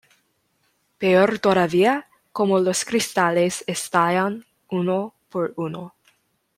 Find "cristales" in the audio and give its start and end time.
2.85-3.63